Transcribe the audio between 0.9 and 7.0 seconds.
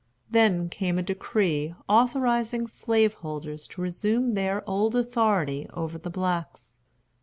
a decree authorizing slaveholders to resume their old authority over the blacks.